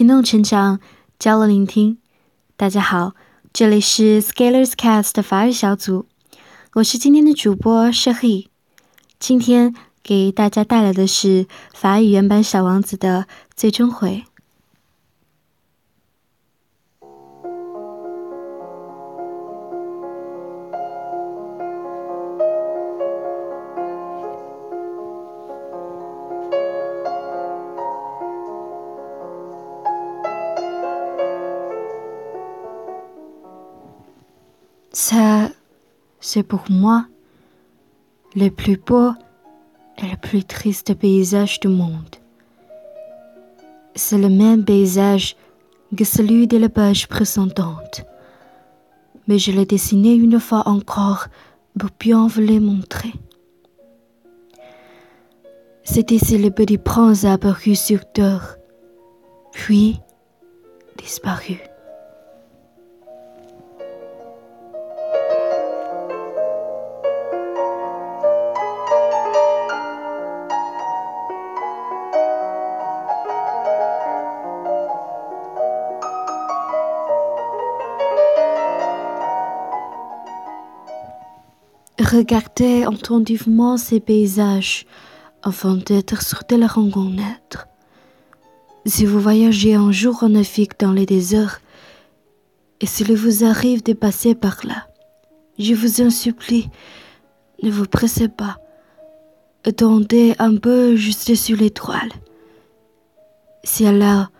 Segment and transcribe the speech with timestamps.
[0.00, 0.80] 行动成长，
[1.18, 1.98] 交流聆听。
[2.56, 3.12] 大家好，
[3.52, 6.06] 这里是 Scalers Cast 的法语小组，
[6.72, 8.48] 我是今天的主播 s h a h i
[9.18, 14.24] 今天给大家带来的是法语原版《小王子》的最终回。
[34.92, 35.50] Ça,
[36.18, 37.06] c'est pour moi
[38.34, 39.12] le plus beau
[39.98, 42.16] et le plus triste paysage du monde.
[43.94, 45.36] C'est le même paysage
[45.96, 48.02] que celui de la page précédente,
[49.28, 51.26] mais je l'ai dessiné une fois encore
[51.78, 53.12] pour bien vous le montrer.
[55.84, 58.56] C'est ici le petit prince apparu sur terre,
[59.52, 60.00] puis
[60.98, 61.69] disparu.
[82.12, 84.84] Regardez attentivement ces paysages
[85.44, 87.68] afin d'être sûr de les reconnaître.
[88.84, 91.60] Si vous voyagez un jour en Afrique dans les déserts,
[92.80, 94.88] et s'il vous arrive de passer par là,
[95.56, 96.68] je vous en supplie,
[97.62, 98.56] ne vous pressez pas.
[99.64, 102.10] Attendez un peu juste sur l'étoile.
[103.62, 104.32] Si alors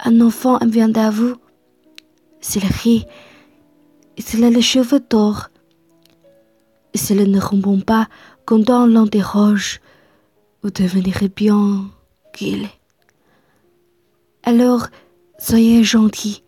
[0.00, 1.36] un enfant vient à vous,
[2.40, 3.06] s'il rit,
[4.18, 5.51] s'il a les cheveux d'or,
[6.94, 8.08] s'il ne répond pas
[8.44, 9.80] quand on l'interroge,
[10.62, 11.90] vous devenirez bien
[12.32, 12.68] qu'il.
[14.42, 14.88] Alors,
[15.38, 16.42] soyez gentil.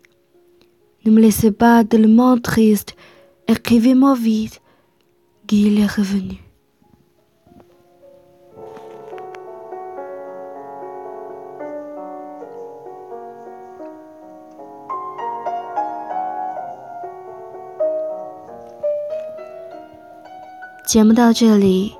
[1.05, 2.95] Ne me laissez pas tellement triste.
[3.47, 4.61] Écrivez-moi vite
[5.47, 6.44] qu'il est revenu.
[20.85, 21.93] 节目到这里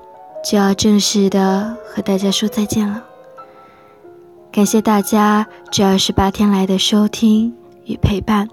[0.44, 3.04] 就要正式的和大家说再见了，
[4.52, 7.54] 感谢大家这二十八天来的收听
[7.86, 8.48] 与陪伴，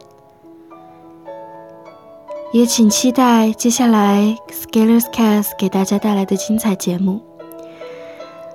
[2.52, 7.20] 也请期待接下来 Scalers Cast 给大家带来的精彩节目。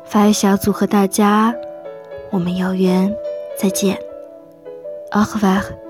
[0.04, 1.54] 法语小组和大家，
[2.32, 3.16] 我们有缘
[3.58, 3.98] 再见
[5.12, 5.87] ，au revoir。